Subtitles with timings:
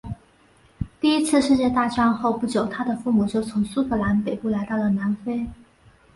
[0.99, 5.45] 第一次世界大战后不久他的父母就从苏格兰北部来到了南非。